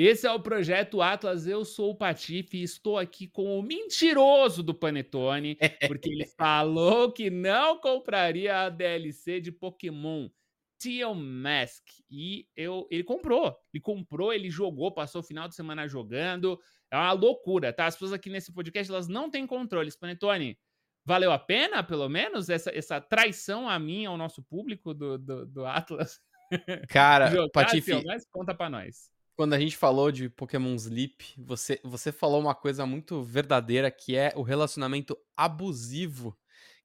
Esse 0.00 0.28
é 0.28 0.30
o 0.30 0.38
Projeto 0.38 1.02
Atlas, 1.02 1.48
eu 1.48 1.64
sou 1.64 1.90
o 1.90 1.94
Patife 1.96 2.58
e 2.58 2.62
estou 2.62 2.96
aqui 2.96 3.26
com 3.26 3.58
o 3.58 3.62
mentiroso 3.64 4.62
do 4.62 4.72
Panetone, 4.72 5.58
porque 5.88 6.08
ele 6.08 6.24
falou 6.38 7.10
que 7.10 7.28
não 7.28 7.80
compraria 7.80 8.58
a 8.58 8.68
DLC 8.68 9.40
de 9.40 9.50
Pokémon 9.50 10.28
Teal 10.78 11.16
Mask. 11.16 11.82
E 12.08 12.46
eu, 12.54 12.86
ele 12.92 13.02
comprou, 13.02 13.58
ele 13.74 13.82
comprou, 13.82 14.32
ele 14.32 14.48
jogou, 14.48 14.92
passou 14.92 15.20
o 15.20 15.24
final 15.24 15.48
de 15.48 15.56
semana 15.56 15.88
jogando. 15.88 16.60
É 16.92 16.96
uma 16.96 17.10
loucura, 17.10 17.72
tá? 17.72 17.86
As 17.86 17.96
pessoas 17.96 18.12
aqui 18.12 18.30
nesse 18.30 18.52
podcast, 18.52 18.92
elas 18.92 19.08
não 19.08 19.28
têm 19.28 19.48
controle. 19.48 19.90
Panetone, 19.98 20.56
valeu 21.04 21.32
a 21.32 21.40
pena, 21.40 21.82
pelo 21.82 22.08
menos, 22.08 22.48
essa, 22.48 22.70
essa 22.72 23.00
traição 23.00 23.68
a 23.68 23.76
mim, 23.80 24.06
ao 24.06 24.16
nosso 24.16 24.44
público 24.44 24.94
do, 24.94 25.18
do, 25.18 25.44
do 25.44 25.66
Atlas? 25.66 26.20
Cara, 26.88 27.32
Patife, 27.52 28.00
conta 28.30 28.54
pra 28.54 28.70
nós. 28.70 29.17
Quando 29.38 29.54
a 29.54 29.60
gente 29.60 29.76
falou 29.76 30.10
de 30.10 30.28
Pokémon 30.28 30.74
Sleep, 30.74 31.36
você, 31.38 31.80
você 31.84 32.10
falou 32.10 32.40
uma 32.40 32.56
coisa 32.56 32.84
muito 32.84 33.22
verdadeira, 33.22 33.88
que 33.88 34.16
é 34.16 34.32
o 34.34 34.42
relacionamento 34.42 35.16
abusivo 35.36 36.36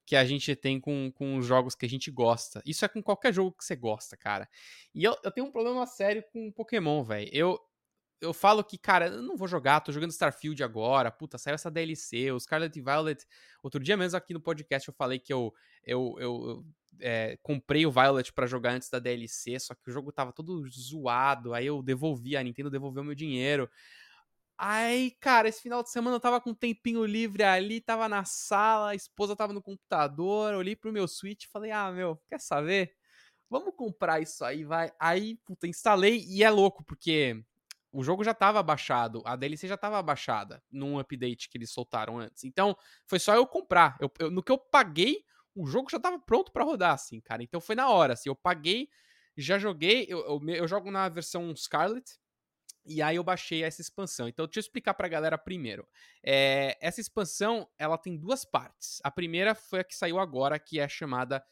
que 0.05 0.15
a 0.15 0.23
gente 0.23 0.55
tem 0.55 0.79
com, 0.79 1.11
com 1.11 1.37
os 1.37 1.47
jogos 1.47 1.73
que 1.73 1.83
a 1.83 1.89
gente 1.89 2.11
gosta. 2.11 2.61
Isso 2.63 2.85
é 2.85 2.87
com 2.87 3.01
qualquer 3.01 3.33
jogo 3.33 3.53
que 3.53 3.65
você 3.65 3.75
gosta, 3.75 4.15
cara. 4.15 4.47
E 4.93 5.03
eu, 5.03 5.17
eu 5.23 5.31
tenho 5.31 5.47
um 5.47 5.51
problema 5.51 5.83
sério 5.87 6.23
com 6.31 6.51
Pokémon, 6.51 7.03
velho. 7.03 7.27
Eu, 7.33 7.59
eu 8.21 8.35
falo 8.35 8.63
que, 8.63 8.77
cara, 8.77 9.07
eu 9.07 9.23
não 9.23 9.35
vou 9.35 9.47
jogar, 9.47 9.79
tô 9.79 9.91
jogando 9.91 10.11
Starfield 10.11 10.63
agora, 10.63 11.09
puta, 11.09 11.39
saiu 11.39 11.55
essa 11.55 11.71
DLC, 11.71 12.31
o 12.31 12.39
Scarlet 12.39 12.79
Violet. 12.79 13.25
Outro 13.63 13.79
dia 13.79 13.97
mesmo 13.97 14.15
aqui 14.15 14.31
no 14.31 14.39
podcast 14.39 14.87
eu 14.87 14.93
falei 14.93 15.17
que 15.17 15.33
eu, 15.33 15.51
eu, 15.83 16.15
eu 16.19 16.65
é, 16.99 17.37
comprei 17.41 17.85
o 17.85 17.91
Violet 17.91 18.31
para 18.33 18.47
jogar 18.47 18.73
antes 18.73 18.89
da 18.89 18.99
DLC, 18.99 19.59
só 19.59 19.73
que 19.73 19.89
o 19.89 19.93
jogo 19.93 20.11
tava 20.11 20.31
todo 20.31 20.67
zoado, 20.69 21.53
aí 21.53 21.65
eu 21.65 21.81
devolvi, 21.81 22.35
a 22.37 22.43
Nintendo 22.43 22.69
devolveu 22.69 23.03
meu 23.03 23.15
dinheiro. 23.15 23.69
Aí, 24.57 25.11
cara, 25.19 25.49
esse 25.49 25.61
final 25.61 25.83
de 25.83 25.89
semana 25.89 26.15
eu 26.15 26.19
tava 26.19 26.39
com 26.39 26.51
um 26.51 26.55
tempinho 26.55 27.03
livre 27.05 27.43
ali, 27.43 27.81
tava 27.81 28.07
na 28.07 28.23
sala, 28.23 28.91
a 28.91 28.95
esposa 28.95 29.35
tava 29.35 29.51
no 29.51 29.61
computador, 29.61 30.53
olhei 30.53 30.75
pro 30.75 30.93
meu 30.93 31.07
Switch 31.07 31.45
e 31.45 31.49
falei, 31.49 31.71
ah, 31.71 31.91
meu, 31.91 32.21
quer 32.29 32.39
saber? 32.39 32.93
Vamos 33.49 33.73
comprar 33.75 34.21
isso 34.21 34.45
aí, 34.45 34.63
vai. 34.63 34.91
Aí, 34.99 35.37
puta, 35.45 35.67
instalei 35.67 36.23
e 36.27 36.43
é 36.43 36.49
louco, 36.49 36.83
porque 36.83 37.43
o 37.91 38.03
jogo 38.03 38.23
já 38.23 38.33
tava 38.33 38.63
baixado, 38.63 39.21
a 39.25 39.35
DLC 39.35 39.67
já 39.67 39.77
tava 39.77 40.01
baixada 40.01 40.63
num 40.71 40.97
update 40.97 41.49
que 41.49 41.57
eles 41.57 41.71
soltaram 41.71 42.19
antes. 42.19 42.43
Então, 42.43 42.75
foi 43.05 43.19
só 43.19 43.35
eu 43.35 43.45
comprar. 43.45 43.97
Eu, 43.99 44.11
eu, 44.19 44.31
no 44.31 44.41
que 44.41 44.51
eu 44.51 44.57
paguei, 44.57 45.23
o 45.55 45.65
jogo 45.65 45.89
já 45.89 45.99
tava 45.99 46.19
pronto 46.19 46.51
para 46.51 46.63
rodar, 46.63 46.93
assim, 46.93 47.19
cara. 47.19 47.43
Então 47.43 47.61
foi 47.61 47.75
na 47.75 47.89
hora, 47.89 48.13
assim, 48.13 48.29
eu 48.29 48.35
paguei, 48.35 48.89
já 49.37 49.57
joguei, 49.57 50.05
eu, 50.09 50.19
eu, 50.19 50.49
eu 50.49 50.67
jogo 50.67 50.91
na 50.91 51.09
versão 51.09 51.55
Scarlet, 51.55 52.19
e 52.85 53.01
aí 53.01 53.15
eu 53.15 53.23
baixei 53.23 53.63
essa 53.63 53.81
expansão. 53.81 54.27
Então, 54.27 54.45
deixa 54.45 54.59
eu 54.59 54.61
explicar 54.61 54.93
pra 54.93 55.07
galera 55.07 55.37
primeiro. 55.37 55.87
É, 56.21 56.77
essa 56.81 56.99
expansão, 56.99 57.67
ela 57.77 57.97
tem 57.97 58.17
duas 58.17 58.43
partes. 58.43 58.99
A 59.03 59.09
primeira 59.09 59.55
foi 59.55 59.79
a 59.79 59.83
que 59.83 59.95
saiu 59.95 60.19
agora, 60.19 60.59
que 60.59 60.79
é 60.79 60.87
chamada 60.87 61.43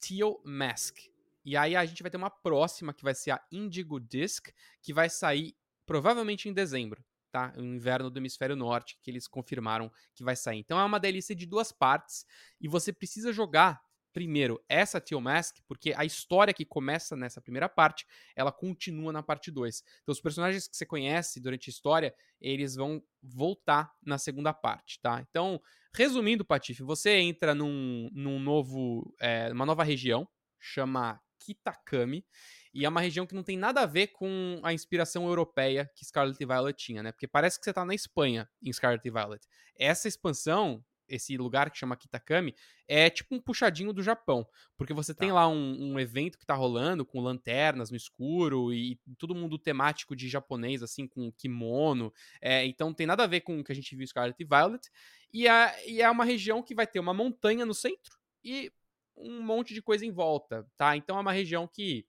Teal 0.00 0.40
Mask. 0.44 0.98
E 1.44 1.56
aí 1.56 1.76
a 1.76 1.84
gente 1.84 2.02
vai 2.02 2.10
ter 2.10 2.16
uma 2.16 2.30
próxima, 2.30 2.92
que 2.92 3.04
vai 3.04 3.14
ser 3.14 3.30
a 3.30 3.42
Indigo 3.52 4.00
Disc, 4.00 4.48
que 4.82 4.92
vai 4.92 5.08
sair 5.08 5.56
provavelmente 5.86 6.48
em 6.48 6.52
dezembro, 6.52 7.04
tá? 7.30 7.52
O 7.56 7.62
inverno 7.62 8.10
do 8.10 8.18
hemisfério 8.18 8.56
norte, 8.56 8.98
que 9.02 9.10
eles 9.10 9.26
confirmaram 9.26 9.90
que 10.14 10.24
vai 10.24 10.36
sair. 10.36 10.58
Então 10.58 10.78
é 10.78 10.84
uma 10.84 11.00
delícia 11.00 11.34
de 11.34 11.46
duas 11.46 11.72
partes, 11.72 12.24
e 12.60 12.68
você 12.68 12.92
precisa 12.92 13.32
jogar 13.32 13.80
primeiro 14.12 14.62
essa 14.68 15.00
Teal 15.00 15.20
Mask, 15.20 15.56
porque 15.66 15.92
a 15.96 16.04
história 16.04 16.52
que 16.52 16.64
começa 16.64 17.16
nessa 17.16 17.40
primeira 17.40 17.68
parte, 17.68 18.06
ela 18.34 18.52
continua 18.52 19.12
na 19.12 19.22
parte 19.22 19.50
2. 19.50 19.82
Então 20.02 20.12
os 20.12 20.20
personagens 20.20 20.68
que 20.68 20.76
você 20.76 20.84
conhece 20.86 21.40
durante 21.40 21.70
a 21.70 21.72
história, 21.72 22.14
eles 22.40 22.74
vão 22.74 23.02
voltar 23.22 23.92
na 24.04 24.18
segunda 24.18 24.52
parte, 24.52 25.00
tá? 25.00 25.24
Então, 25.28 25.60
resumindo, 25.94 26.44
Patife, 26.44 26.82
você 26.82 27.16
entra 27.16 27.54
num, 27.54 28.08
num 28.12 28.38
novo, 28.38 29.14
é, 29.20 29.50
uma 29.52 29.66
nova 29.66 29.84
região, 29.84 30.28
chama 30.58 31.20
Kitakami, 31.38 32.24
e 32.72 32.84
é 32.84 32.88
uma 32.88 33.00
região 33.00 33.26
que 33.26 33.34
não 33.34 33.42
tem 33.42 33.56
nada 33.56 33.80
a 33.80 33.86
ver 33.86 34.08
com 34.08 34.60
a 34.62 34.72
inspiração 34.72 35.26
europeia 35.26 35.90
que 35.94 36.04
Scarlet 36.04 36.38
Violet 36.38 36.76
tinha, 36.76 37.02
né? 37.02 37.12
Porque 37.12 37.26
parece 37.26 37.58
que 37.58 37.64
você 37.64 37.72
tá 37.72 37.84
na 37.84 37.94
Espanha 37.94 38.48
em 38.62 38.72
Scarlet 38.72 39.08
Violet. 39.10 39.46
Essa 39.76 40.08
expansão 40.08 40.84
esse 41.10 41.36
lugar 41.36 41.70
que 41.70 41.78
chama 41.78 41.96
Kitakami, 41.96 42.54
é 42.86 43.10
tipo 43.10 43.34
um 43.34 43.40
puxadinho 43.40 43.92
do 43.92 44.02
Japão. 44.02 44.46
Porque 44.76 44.94
você 44.94 45.12
tá. 45.12 45.20
tem 45.20 45.32
lá 45.32 45.48
um, 45.48 45.92
um, 45.92 46.00
evento 46.00 46.38
que 46.38 46.46
tá 46.46 46.54
rolando 46.54 47.04
com 47.04 47.20
lanternas 47.20 47.90
no 47.90 47.96
escuro 47.96 48.72
e 48.72 48.98
todo 49.18 49.34
mundo 49.34 49.58
temático 49.58 50.14
de 50.14 50.28
japonês, 50.28 50.82
assim, 50.82 51.06
com 51.06 51.30
kimono. 51.32 52.12
É, 52.40 52.64
então 52.64 52.94
tem 52.94 53.06
nada 53.06 53.24
a 53.24 53.26
ver 53.26 53.40
com 53.40 53.58
o 53.58 53.64
que 53.64 53.72
a 53.72 53.74
gente 53.74 53.94
viu 53.94 54.04
em 54.04 54.06
Scarlet 54.06 54.44
Violet. 54.44 54.88
E 55.32 55.46
é, 55.46 55.90
e 55.90 56.00
é 56.00 56.08
uma 56.08 56.24
região 56.24 56.62
que 56.62 56.74
vai 56.74 56.86
ter 56.86 57.00
uma 57.00 57.12
montanha 57.12 57.66
no 57.66 57.74
centro 57.74 58.16
e 58.42 58.72
um 59.16 59.42
monte 59.42 59.74
de 59.74 59.82
coisa 59.82 60.06
em 60.06 60.10
volta, 60.10 60.66
tá? 60.76 60.96
Então 60.96 61.18
é 61.18 61.20
uma 61.20 61.32
região 61.32 61.68
que 61.68 62.06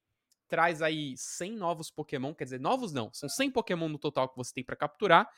traz 0.51 0.81
aí 0.81 1.15
100 1.15 1.53
novos 1.53 1.89
Pokémon, 1.89 2.35
quer 2.35 2.43
dizer, 2.43 2.59
novos 2.59 2.91
não, 2.91 3.09
são 3.13 3.29
100 3.29 3.51
Pokémon 3.51 3.87
no 3.87 3.97
total 3.97 4.27
que 4.27 4.35
você 4.35 4.53
tem 4.53 4.65
para 4.65 4.75
capturar 4.75 5.29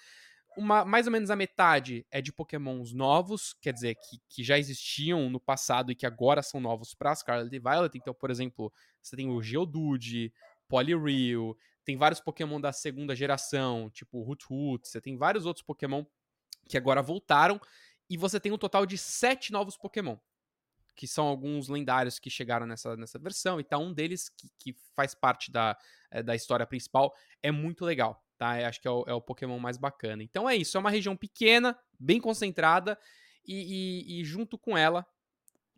uma, 0.58 0.86
mais 0.86 1.06
ou 1.08 1.12
menos 1.12 1.30
a 1.30 1.36
metade 1.36 2.06
é 2.12 2.22
de 2.22 2.32
pokémons 2.32 2.94
novos, 2.94 3.54
quer 3.62 3.74
dizer, 3.74 3.96
que, 3.96 4.20
que 4.30 4.44
já 4.44 4.58
existiam 4.58 5.30
no 5.30 5.40
passado 5.40 5.92
e 5.92 5.96
que 5.96 6.06
agora 6.06 6.42
são 6.42 6.60
novos 6.60 6.94
para 6.94 7.16
Scarlet 7.16 7.56
e 7.56 7.60
Violet. 7.60 7.98
Então, 7.98 8.14
por 8.14 8.30
exemplo, 8.30 8.72
você 9.02 9.16
tem 9.16 9.30
o 9.30 9.42
Geodude, 9.42 10.32
Poliwhirl, 10.68 11.54
tem 11.84 11.98
vários 11.98 12.20
pokémon 12.20 12.62
da 12.62 12.72
segunda 12.72 13.16
geração, 13.16 13.90
tipo 13.90 14.20
Hoot 14.20 14.46
você 14.84 15.02
tem 15.02 15.18
vários 15.18 15.46
outros 15.46 15.66
pokémon 15.66 16.06
que 16.68 16.78
agora 16.78 17.02
voltaram, 17.02 17.60
e 18.10 18.16
você 18.16 18.40
tem 18.40 18.52
um 18.52 18.58
total 18.58 18.86
de 18.86 18.98
sete 18.98 19.52
novos 19.52 19.76
pokémon, 19.76 20.18
que 20.96 21.08
são 21.08 21.26
alguns 21.26 21.68
lendários 21.68 22.20
que 22.20 22.30
chegaram 22.30 22.66
nessa, 22.66 22.96
nessa 22.96 23.20
versão, 23.20 23.60
e 23.60 23.64
tá 23.64 23.78
um 23.78 23.94
deles 23.94 24.30
que, 24.30 24.50
que 24.60 24.76
faz 24.96 25.14
parte 25.14 25.52
da, 25.52 25.78
é, 26.12 26.22
da 26.22 26.36
história 26.36 26.66
principal, 26.66 27.14
é 27.42 27.52
muito 27.52 27.86
legal 27.86 28.24
tá? 28.38 28.60
Eu 28.60 28.68
acho 28.68 28.82
que 28.82 28.88
é 28.88 28.92
o, 28.92 29.04
é 29.08 29.14
o, 29.14 29.22
Pokémon 29.22 29.58
mais 29.58 29.78
bacana. 29.78 30.22
Então 30.22 30.50
é 30.50 30.56
isso, 30.56 30.76
é 30.76 30.80
uma 30.80 30.90
região 30.90 31.16
pequena, 31.16 31.78
bem 31.98 32.20
concentrada, 32.20 33.00
e, 33.46 34.18
e, 34.18 34.22
e, 34.22 34.26
junto 34.26 34.58
com 34.58 34.78
ela, 34.78 35.06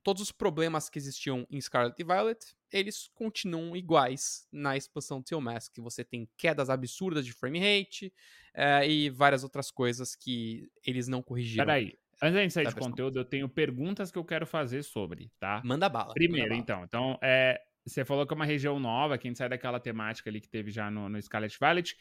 todos 0.03 0.21
os 0.21 0.31
problemas 0.31 0.87
que 0.87 0.99
existiam 0.99 1.47
em 1.49 1.59
Scarlet 1.59 1.99
e 1.99 2.03
Violet, 2.03 2.55
eles 2.71 3.09
continuam 3.15 3.75
iguais 3.75 4.47
na 4.51 4.77
expansão 4.77 5.21
Teal 5.21 5.41
Mask. 5.41 5.73
Você 5.79 6.03
tem 6.03 6.29
quedas 6.37 6.69
absurdas 6.69 7.25
de 7.25 7.33
frame 7.33 7.59
rate 7.59 8.13
é, 8.53 8.87
e 8.87 9.09
várias 9.09 9.43
outras 9.43 9.71
coisas 9.71 10.15
que 10.15 10.69
eles 10.85 11.07
não 11.07 11.23
corrigiram. 11.23 11.65
Peraí, 11.65 11.97
Antes 12.21 12.35
da 12.35 12.41
gente 12.41 12.53
sair 12.53 12.67
de 12.67 12.75
conteúdo, 12.75 13.19
eu 13.19 13.25
tenho 13.25 13.49
perguntas 13.49 14.11
que 14.11 14.17
eu 14.17 14.23
quero 14.23 14.45
fazer 14.45 14.83
sobre, 14.83 15.31
tá? 15.39 15.61
Manda 15.65 15.89
bala. 15.89 16.13
Primeiro, 16.13 16.49
manda 16.49 16.61
então. 16.61 16.83
Então, 16.83 17.19
é, 17.21 17.59
você 17.85 18.05
falou 18.05 18.25
que 18.25 18.33
é 18.33 18.35
uma 18.35 18.45
região 18.45 18.79
nova, 18.79 19.17
que 19.17 19.27
a 19.27 19.29
gente 19.29 19.37
sai 19.37 19.49
daquela 19.49 19.79
temática 19.79 20.29
ali 20.29 20.39
que 20.41 20.49
teve 20.49 20.71
já 20.71 20.89
no, 20.89 21.09
no 21.09 21.21
Scarlet 21.21 21.57
Violet. 21.59 21.95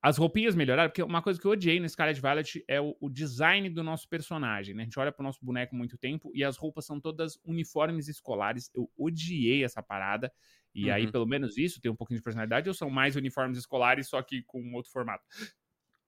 As 0.00 0.18
roupinhas 0.18 0.54
melhoraram, 0.54 0.88
porque 0.88 1.02
uma 1.02 1.20
coisa 1.20 1.40
que 1.40 1.46
eu 1.46 1.50
odiei 1.50 1.80
no 1.80 1.88
Scarlet 1.88 2.20
Violet 2.20 2.64
é 2.68 2.80
o, 2.80 2.96
o 3.00 3.10
design 3.10 3.68
do 3.68 3.82
nosso 3.82 4.08
personagem, 4.08 4.74
né? 4.74 4.82
A 4.82 4.84
gente 4.84 4.98
olha 5.00 5.10
pro 5.10 5.24
nosso 5.24 5.44
boneco 5.44 5.74
muito 5.74 5.98
tempo 5.98 6.30
e 6.32 6.44
as 6.44 6.56
roupas 6.56 6.86
são 6.86 7.00
todas 7.00 7.38
uniformes 7.44 8.06
escolares. 8.06 8.70
Eu 8.74 8.88
odiei 8.96 9.64
essa 9.64 9.82
parada. 9.82 10.32
E 10.72 10.88
uhum. 10.88 10.94
aí, 10.94 11.10
pelo 11.10 11.26
menos 11.26 11.56
isso, 11.56 11.80
tem 11.80 11.90
um 11.90 11.96
pouquinho 11.96 12.20
de 12.20 12.24
personalidade, 12.24 12.68
ou 12.68 12.74
são 12.74 12.90
mais 12.90 13.16
uniformes 13.16 13.58
escolares, 13.58 14.08
só 14.08 14.22
que 14.22 14.42
com 14.42 14.74
outro 14.74 14.92
formato? 14.92 15.24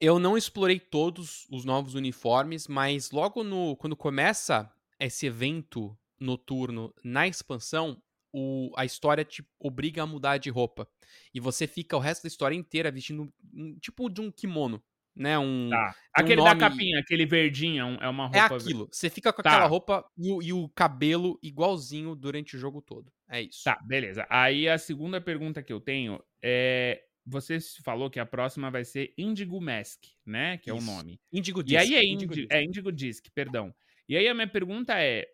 Eu 0.00 0.18
não 0.18 0.36
explorei 0.36 0.78
todos 0.78 1.46
os 1.50 1.64
novos 1.64 1.94
uniformes, 1.94 2.68
mas 2.68 3.10
logo 3.10 3.42
no 3.42 3.76
quando 3.76 3.96
começa 3.96 4.70
esse 4.98 5.26
evento 5.26 5.96
noturno 6.20 6.94
na 7.02 7.26
expansão, 7.26 8.00
o, 8.32 8.72
a 8.76 8.84
história 8.84 9.24
te 9.24 9.44
obriga 9.58 10.02
a 10.02 10.06
mudar 10.06 10.38
de 10.38 10.50
roupa. 10.50 10.88
E 11.34 11.40
você 11.40 11.66
fica 11.66 11.96
o 11.96 12.00
resto 12.00 12.22
da 12.22 12.28
história 12.28 12.54
inteira 12.54 12.90
vestindo 12.90 13.32
um, 13.52 13.78
tipo 13.80 14.08
de 14.08 14.20
um 14.20 14.30
kimono. 14.30 14.82
Né, 15.16 15.36
um, 15.36 15.68
tá. 15.68 15.96
Aquele 16.14 16.40
um 16.40 16.44
nome... 16.44 16.60
da 16.60 16.68
capinha, 16.68 17.00
aquele 17.00 17.26
verdinho, 17.26 17.98
é 18.00 18.08
uma 18.08 18.30
é 18.32 18.38
roupa. 18.38 18.54
É 18.54 18.56
aquilo. 18.56 18.88
Você 18.92 19.10
fica 19.10 19.32
com 19.32 19.42
tá. 19.42 19.50
aquela 19.50 19.66
roupa 19.66 20.08
e 20.16 20.30
o, 20.30 20.40
e 20.40 20.52
o 20.52 20.68
cabelo 20.68 21.36
igualzinho 21.42 22.14
durante 22.14 22.54
o 22.54 22.58
jogo 22.58 22.80
todo. 22.80 23.10
É 23.28 23.42
isso. 23.42 23.64
Tá, 23.64 23.80
beleza. 23.84 24.24
Aí 24.30 24.68
a 24.68 24.78
segunda 24.78 25.20
pergunta 25.20 25.60
que 25.60 25.72
eu 25.72 25.80
tenho 25.80 26.22
é 26.40 27.02
você 27.28 27.58
falou 27.84 28.10
que 28.10 28.18
a 28.18 28.26
próxima 28.26 28.70
vai 28.70 28.84
ser 28.84 29.12
Indigo 29.16 29.60
Mask, 29.60 30.04
né? 30.24 30.58
Que 30.58 30.70
é 30.70 30.74
Isso. 30.74 30.82
o 30.82 30.86
nome. 30.86 31.20
Indigo 31.32 31.62
Disc. 31.62 31.74
E 31.74 31.76
aí 31.76 31.94
é 31.94 32.04
Indigo, 32.04 32.32
Indigo, 32.32 32.48
é 32.50 32.62
Indigo 32.62 32.92
Disc, 32.92 33.26
perdão. 33.34 33.74
E 34.08 34.16
aí 34.16 34.26
a 34.26 34.34
minha 34.34 34.48
pergunta 34.48 34.98
é: 35.00 35.26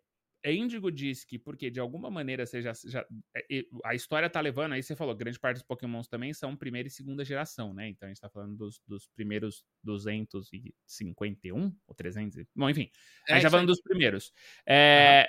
é 0.44 0.52
Índigo 0.52 0.93
diz 0.93 1.25
que, 1.25 1.38
porque 1.38 1.70
de 1.70 1.81
alguma 1.81 2.11
maneira 2.11 2.44
você 2.44 2.61
já, 2.61 2.73
já, 2.87 3.06
é, 3.35 3.64
a 3.82 3.94
história 3.94 4.29
tá 4.29 4.43
levando, 4.43 4.73
aí 4.75 4.82
você 4.82 4.94
falou, 4.94 5.17
grande 5.17 5.41
parte 5.41 5.56
dos 5.56 5.62
pokémons 5.62 6.06
também 6.06 6.35
são 6.35 6.55
primeira 6.55 6.87
e 6.87 6.91
segunda 6.91 7.25
geração, 7.25 7.73
né? 7.73 7.88
Então 7.88 8.06
a 8.06 8.11
gente 8.11 8.20
tá 8.20 8.29
falando 8.29 8.55
dos, 8.55 8.79
dos 8.87 9.08
primeiros 9.08 9.64
251 9.82 11.75
ou 11.87 11.94
300, 11.94 12.44
bom, 12.55 12.69
enfim, 12.69 12.91
é, 13.26 13.32
a 13.32 13.37
gente 13.37 13.44
tá 13.44 13.50
falando 13.50 13.69
dos 13.69 13.81
primeiros. 13.81 14.35
É, 14.67 15.26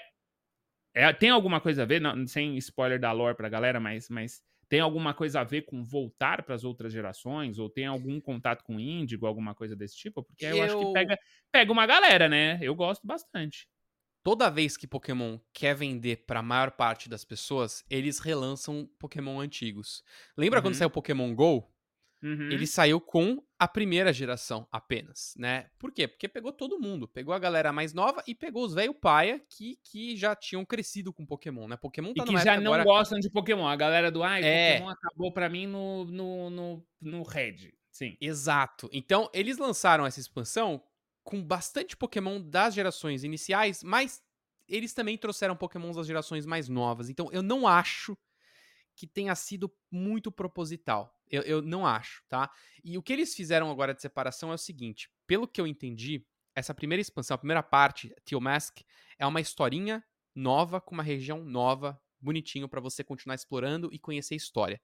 uhum. 0.98 1.04
é, 1.04 1.14
tem 1.14 1.30
alguma 1.30 1.62
coisa 1.62 1.84
a 1.84 1.86
ver, 1.86 2.02
não, 2.02 2.28
sem 2.28 2.58
spoiler 2.58 3.00
da 3.00 3.14
lore 3.14 3.38
pra 3.38 3.48
galera, 3.48 3.80
mas, 3.80 4.10
mas 4.10 4.44
tem 4.68 4.80
alguma 4.80 5.14
coisa 5.14 5.42
a 5.42 5.44
ver 5.44 5.64
com 5.64 5.84
voltar 5.84 6.44
para 6.44 6.56
as 6.56 6.64
outras 6.64 6.92
gerações? 6.92 7.60
Ou 7.60 7.70
tem 7.70 7.86
algum 7.86 8.20
contato 8.20 8.64
com 8.64 8.80
Índigo, 8.80 9.26
alguma 9.26 9.54
coisa 9.54 9.76
desse 9.76 9.96
tipo? 9.96 10.24
Porque 10.24 10.46
eu, 10.46 10.58
eu 10.58 10.64
acho 10.64 10.80
que 10.80 10.94
pega, 10.94 11.18
pega 11.52 11.72
uma 11.72 11.86
galera, 11.86 12.28
né? 12.28 12.60
Eu 12.62 12.76
gosto 12.76 13.06
bastante. 13.06 13.68
Toda 14.24 14.50
vez 14.50 14.76
que 14.76 14.88
Pokémon 14.88 15.38
quer 15.54 15.76
vender 15.76 16.26
para 16.26 16.40
a 16.40 16.44
maior 16.44 16.72
parte 16.72 17.08
das 17.08 17.24
pessoas, 17.24 17.86
eles 17.90 18.18
relançam 18.18 18.90
Pokémon 18.98 19.40
antigos. 19.40 20.04
Lembra 20.36 20.60
uhum. 20.60 20.64
quando 20.64 20.76
saiu 20.76 20.90
Pokémon 20.90 21.36
Go? 21.36 21.72
Uhum. 22.25 22.50
Ele 22.50 22.66
saiu 22.66 23.00
com 23.00 23.39
a 23.60 23.68
primeira 23.68 24.12
geração 24.12 24.68
apenas, 24.72 25.36
né? 25.38 25.69
Por 25.77 25.92
quê? 25.92 26.07
Porque 26.07 26.27
pegou 26.27 26.51
todo 26.51 26.80
mundo. 26.80 27.07
Pegou 27.07 27.36
a 27.36 27.38
galera 27.38 27.72
mais 27.72 27.94
nova 27.94 28.24
e 28.25 28.33
pegou 28.33 28.66
os 28.66 28.74
velho 28.74 28.95
paia 28.95 29.39
que, 29.48 29.80
que 29.83 30.18
já 30.18 30.36
tinham 30.36 30.66
crescido 30.66 31.13
com 31.13 31.24
Pokémon, 31.24 31.68
né? 31.68 31.77
Pokémon 31.77 32.16
tá 32.16 32.24
e 32.24 32.25
que 32.25 32.38
já 32.39 32.60
não 32.60 32.74
agora... 32.74 32.83
gostam 32.83 33.19
de 33.19 33.30
Pokémon. 33.30 33.68
A 33.68 33.75
galera 33.75 34.12
do, 34.12 34.24
ai, 34.24 34.44
é... 34.44 34.74
Pokémon 34.74 34.89
acabou 34.89 35.31
pra 35.31 35.48
mim 35.48 35.68
no, 35.68 36.06
no, 36.06 36.50
no, 36.50 36.88
no 37.00 37.22
Red. 37.22 37.72
Sim. 37.92 38.18
Exato. 38.19 38.89
Então, 38.92 39.30
eles 39.31 39.60
lançaram 39.60 40.04
essa 40.04 40.19
expansão 40.19 40.81
com 41.24 41.44
bastante 41.44 41.95
Pokémon 41.95 42.42
das 42.42 42.74
gerações 42.74 43.24
iniciais, 43.24 43.83
mas 43.83 44.24
eles 44.68 44.95
também 44.95 45.16
trouxeram 45.16 45.56
Pokémons 45.56 45.95
das 45.95 46.07
gerações 46.07 46.44
mais 46.48 46.68
novas. 46.68 47.07
Então, 47.07 47.30
eu 47.31 47.44
não 47.44 47.68
acho 47.68 48.18
que 48.95 49.06
tenha 49.06 49.36
sido 49.36 49.71
muito 49.92 50.31
proposital. 50.31 51.13
Eu, 51.30 51.42
eu 51.42 51.62
não 51.62 51.86
acho, 51.86 52.24
tá? 52.30 52.50
E 52.83 52.97
o 52.97 53.03
que 53.03 53.13
eles 53.13 53.36
fizeram 53.36 53.69
agora 53.69 53.94
de 53.94 54.01
separação 54.01 54.51
é 54.51 54.56
o 54.56 54.57
seguinte: 54.59 55.09
pelo 55.27 55.47
que 55.47 55.59
eu 55.59 55.68
entendi, 55.68 56.25
essa 56.56 56.74
primeira 56.74 57.01
expansão, 57.01 57.36
a 57.36 57.38
primeira 57.38 57.63
parte, 57.63 58.15
Teal 58.24 58.39
Mask, 58.39 58.80
é 59.18 59.25
uma 59.25 59.42
historinha 59.42 60.03
nova, 60.33 60.80
com 60.80 60.94
uma 60.94 61.03
região 61.03 61.44
nova, 61.44 62.00
bonitinho 62.19 62.69
para 62.69 62.81
você 62.81 63.03
continuar 63.03 63.36
explorando 63.36 63.89
e 63.92 64.00
conhecer 64.00 64.33
a 64.33 64.38
história. 64.38 64.81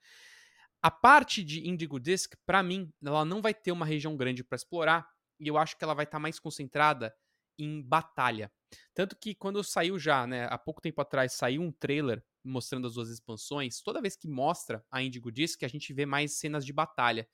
A 0.81 0.89
parte 0.89 1.43
de 1.43 1.67
Indigo 1.67 1.99
Disc, 1.99 2.33
para 2.45 2.63
mim, 2.63 2.91
ela 3.03 3.23
não 3.23 3.41
vai 3.41 3.53
ter 3.53 3.71
uma 3.71 3.85
região 3.85 4.17
grande 4.17 4.43
para 4.43 4.55
explorar, 4.55 5.07
e 5.39 5.47
eu 5.47 5.57
acho 5.57 5.77
que 5.77 5.83
ela 5.83 5.93
vai 5.93 6.05
estar 6.05 6.17
tá 6.17 6.21
mais 6.21 6.39
concentrada 6.39 7.13
em 7.57 7.81
batalha. 7.81 8.51
Tanto 8.93 9.15
que 9.15 9.35
quando 9.35 9.63
saiu 9.63 9.99
já, 9.99 10.25
né, 10.25 10.47
há 10.49 10.57
pouco 10.57 10.81
tempo 10.81 11.01
atrás, 11.01 11.33
saiu 11.33 11.61
um 11.61 11.71
trailer 11.71 12.23
mostrando 12.43 12.87
as 12.87 12.93
duas 12.93 13.09
expansões, 13.09 13.81
toda 13.81 14.01
vez 14.01 14.15
que 14.15 14.27
mostra 14.27 14.83
a 14.89 15.01
Indigo 15.01 15.31
Disc, 15.31 15.63
a 15.63 15.67
gente 15.67 15.93
vê 15.93 16.05
mais 16.05 16.33
cenas 16.33 16.65
de 16.65 16.73
batalha. 16.73 17.27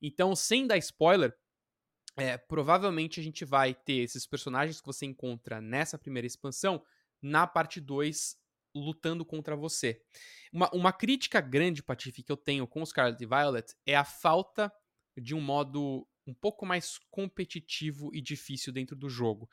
Então, 0.00 0.34
sem 0.34 0.66
dar 0.66 0.76
spoiler, 0.78 1.34
é, 2.16 2.36
provavelmente 2.36 3.20
a 3.20 3.22
gente 3.22 3.44
vai 3.44 3.74
ter 3.74 3.94
esses 3.94 4.26
personagens 4.26 4.80
que 4.80 4.86
você 4.86 5.04
encontra 5.04 5.60
nessa 5.60 5.98
primeira 5.98 6.26
expansão 6.26 6.82
na 7.20 7.46
parte 7.46 7.80
2 7.80 8.36
lutando 8.74 9.24
contra 9.24 9.56
você. 9.56 10.00
Uma, 10.52 10.68
uma 10.74 10.92
crítica 10.92 11.40
grande, 11.40 11.82
Patife, 11.82 12.22
que 12.22 12.32
eu 12.32 12.36
tenho 12.36 12.66
com 12.66 12.84
Scarlet 12.84 13.22
e 13.22 13.26
Violet 13.26 13.74
é 13.86 13.94
a 13.94 14.04
falta 14.04 14.72
de 15.16 15.34
um 15.34 15.40
modo 15.40 16.06
um 16.26 16.34
pouco 16.34 16.64
mais 16.64 16.98
competitivo 17.10 18.10
e 18.14 18.20
difícil 18.20 18.72
dentro 18.72 18.96
do 18.96 19.08
jogo. 19.08 19.48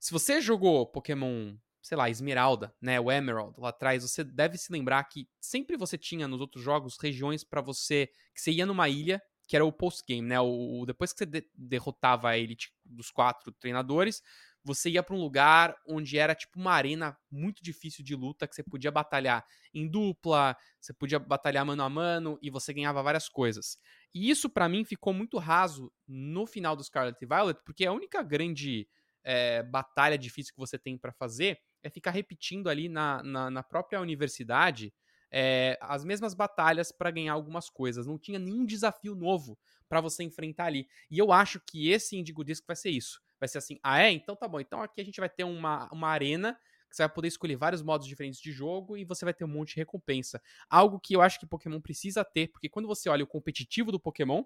Se 0.00 0.12
você 0.12 0.40
jogou 0.40 0.86
Pokémon 0.86 1.56
sei 1.86 1.96
lá, 1.96 2.10
Esmeralda, 2.10 2.74
né, 2.82 2.98
o 2.98 3.12
Emerald 3.12 3.54
lá 3.60 3.68
atrás, 3.68 4.02
você 4.02 4.24
deve 4.24 4.58
se 4.58 4.72
lembrar 4.72 5.04
que 5.04 5.28
sempre 5.40 5.76
você 5.76 5.96
tinha 5.96 6.26
nos 6.26 6.40
outros 6.40 6.60
jogos 6.60 6.98
regiões 7.00 7.44
para 7.44 7.60
você 7.60 8.08
que 8.34 8.40
você 8.40 8.50
ia 8.50 8.66
numa 8.66 8.88
ilha, 8.88 9.22
que 9.46 9.54
era 9.54 9.64
o 9.64 9.70
post 9.70 10.02
game, 10.04 10.26
né, 10.26 10.40
o, 10.40 10.84
depois 10.84 11.12
que 11.12 11.20
você 11.20 11.26
de 11.26 11.48
derrotava 11.54 12.30
a 12.30 12.36
elite 12.36 12.72
dos 12.84 13.12
quatro 13.12 13.52
treinadores, 13.52 14.20
você 14.64 14.90
ia 14.90 15.00
para 15.00 15.14
um 15.14 15.20
lugar 15.20 15.76
onde 15.86 16.18
era 16.18 16.34
tipo 16.34 16.58
uma 16.58 16.72
arena 16.72 17.16
muito 17.30 17.62
difícil 17.62 18.04
de 18.04 18.16
luta, 18.16 18.48
que 18.48 18.56
você 18.56 18.64
podia 18.64 18.90
batalhar 18.90 19.46
em 19.72 19.88
dupla, 19.88 20.56
você 20.80 20.92
podia 20.92 21.20
batalhar 21.20 21.64
mano 21.64 21.84
a 21.84 21.88
mano 21.88 22.36
e 22.42 22.50
você 22.50 22.74
ganhava 22.74 23.00
várias 23.00 23.28
coisas. 23.28 23.78
E 24.12 24.28
isso 24.28 24.50
para 24.50 24.68
mim 24.68 24.84
ficou 24.84 25.12
muito 25.12 25.38
raso 25.38 25.92
no 26.04 26.48
final 26.48 26.74
do 26.74 26.82
Scarlet 26.82 27.16
e 27.22 27.26
Violet, 27.26 27.60
porque 27.64 27.86
a 27.86 27.92
única 27.92 28.24
grande 28.24 28.88
é, 29.22 29.62
batalha 29.64 30.16
difícil 30.16 30.52
que 30.52 30.60
você 30.60 30.76
tem 30.76 30.96
para 30.96 31.12
fazer 31.12 31.60
é 31.86 31.90
ficar 31.90 32.10
repetindo 32.10 32.68
ali 32.68 32.88
na, 32.88 33.22
na, 33.22 33.50
na 33.50 33.62
própria 33.62 34.00
universidade 34.00 34.92
é, 35.30 35.78
as 35.80 36.04
mesmas 36.04 36.34
batalhas 36.34 36.90
para 36.90 37.10
ganhar 37.10 37.32
algumas 37.32 37.70
coisas. 37.70 38.06
Não 38.06 38.18
tinha 38.18 38.38
nenhum 38.38 38.64
desafio 38.64 39.14
novo 39.14 39.58
para 39.88 40.00
você 40.00 40.22
enfrentar 40.24 40.66
ali. 40.66 40.88
E 41.10 41.18
eu 41.18 41.32
acho 41.32 41.60
que 41.60 41.90
esse 41.90 42.16
Indigo 42.16 42.44
Disc 42.44 42.64
vai 42.66 42.76
ser 42.76 42.90
isso. 42.90 43.22
Vai 43.38 43.48
ser 43.48 43.58
assim, 43.58 43.78
ah 43.82 44.00
é? 44.00 44.10
Então 44.10 44.34
tá 44.34 44.48
bom. 44.48 44.60
Então 44.60 44.82
aqui 44.82 45.00
a 45.00 45.04
gente 45.04 45.20
vai 45.20 45.28
ter 45.28 45.44
uma, 45.44 45.88
uma 45.92 46.08
arena 46.08 46.58
que 46.88 46.96
você 46.96 47.02
vai 47.02 47.12
poder 47.12 47.28
escolher 47.28 47.56
vários 47.56 47.82
modos 47.82 48.06
diferentes 48.06 48.40
de 48.40 48.50
jogo 48.50 48.96
e 48.96 49.04
você 49.04 49.24
vai 49.24 49.34
ter 49.34 49.44
um 49.44 49.48
monte 49.48 49.74
de 49.74 49.76
recompensa. 49.76 50.40
Algo 50.68 50.98
que 50.98 51.14
eu 51.14 51.20
acho 51.20 51.38
que 51.38 51.46
Pokémon 51.46 51.80
precisa 51.80 52.24
ter, 52.24 52.48
porque 52.48 52.68
quando 52.68 52.86
você 52.86 53.08
olha 53.08 53.24
o 53.24 53.26
competitivo 53.26 53.92
do 53.92 54.00
Pokémon, 54.00 54.42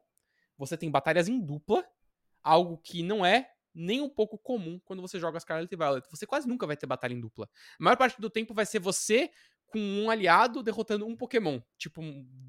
você 0.58 0.76
tem 0.76 0.90
batalhas 0.90 1.28
em 1.28 1.40
dupla, 1.40 1.84
algo 2.42 2.78
que 2.78 3.02
não 3.02 3.24
é 3.24 3.50
nem 3.74 4.00
um 4.00 4.08
pouco 4.08 4.38
comum 4.38 4.80
quando 4.84 5.00
você 5.00 5.18
joga 5.18 5.40
Scarlet 5.40 5.72
e 5.72 5.76
Violet. 5.76 6.06
Você 6.10 6.26
quase 6.26 6.48
nunca 6.48 6.66
vai 6.66 6.76
ter 6.76 6.86
batalha 6.86 7.14
em 7.14 7.20
dupla. 7.20 7.48
A 7.78 7.84
maior 7.84 7.96
parte 7.96 8.20
do 8.20 8.30
tempo 8.30 8.52
vai 8.54 8.66
ser 8.66 8.78
você 8.78 9.30
com 9.66 9.78
um 9.78 10.10
aliado 10.10 10.62
derrotando 10.62 11.06
um 11.06 11.16
Pokémon, 11.16 11.60
tipo 11.78 12.02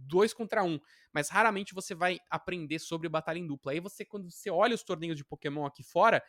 dois 0.08 0.34
contra 0.34 0.64
um. 0.64 0.80
Mas 1.14 1.30
raramente 1.30 1.74
você 1.74 1.94
vai 1.94 2.20
aprender 2.30 2.80
sobre 2.80 3.08
batalha 3.08 3.38
em 3.38 3.46
dupla. 3.46 3.72
Aí 3.72 3.80
você, 3.80 4.04
quando 4.04 4.30
você 4.30 4.50
olha 4.50 4.74
os 4.74 4.84
torneios 4.84 5.16
de 5.16 5.24
Pokémon 5.24 5.66
aqui 5.66 5.84
fora, 5.84 6.24